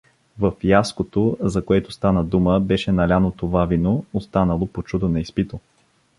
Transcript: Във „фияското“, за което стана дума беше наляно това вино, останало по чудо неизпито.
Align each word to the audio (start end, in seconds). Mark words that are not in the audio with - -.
Във 0.39 0.55
„фияското“, 0.59 1.37
за 1.39 1.65
което 1.65 1.91
стана 1.91 2.23
дума 2.23 2.59
беше 2.59 2.91
наляно 2.91 3.31
това 3.31 3.65
вино, 3.65 4.05
останало 4.13 4.67
по 4.67 4.83
чудо 4.83 5.09
неизпито. 5.09 5.59